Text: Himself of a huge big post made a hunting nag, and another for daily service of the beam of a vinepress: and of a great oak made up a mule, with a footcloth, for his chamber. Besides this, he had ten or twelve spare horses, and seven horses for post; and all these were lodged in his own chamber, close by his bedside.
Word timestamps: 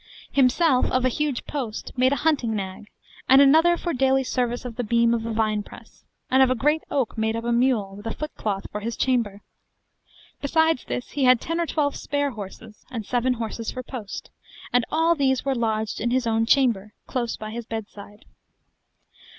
Himself 0.31 0.89
of 0.89 1.05
a 1.05 1.09
huge 1.09 1.41
big 1.45 1.45
post 1.45 1.91
made 1.95 2.11
a 2.11 2.15
hunting 2.25 2.55
nag, 2.55 2.87
and 3.29 3.39
another 3.39 3.77
for 3.77 3.93
daily 3.93 4.23
service 4.23 4.65
of 4.65 4.75
the 4.75 4.83
beam 4.83 5.13
of 5.13 5.27
a 5.27 5.31
vinepress: 5.31 6.05
and 6.31 6.41
of 6.41 6.49
a 6.49 6.55
great 6.55 6.81
oak 6.89 7.19
made 7.19 7.35
up 7.35 7.43
a 7.43 7.51
mule, 7.51 7.95
with 7.97 8.07
a 8.07 8.15
footcloth, 8.15 8.65
for 8.71 8.79
his 8.81 8.97
chamber. 8.97 9.43
Besides 10.41 10.85
this, 10.85 11.11
he 11.11 11.25
had 11.25 11.39
ten 11.39 11.59
or 11.61 11.67
twelve 11.67 11.95
spare 11.95 12.31
horses, 12.31 12.83
and 12.89 13.05
seven 13.05 13.33
horses 13.33 13.69
for 13.69 13.83
post; 13.83 14.31
and 14.73 14.85
all 14.91 15.13
these 15.13 15.45
were 15.45 15.53
lodged 15.53 16.01
in 16.01 16.09
his 16.09 16.25
own 16.25 16.47
chamber, 16.47 16.95
close 17.05 17.37
by 17.37 17.51
his 17.51 17.67
bedside. 17.67 18.25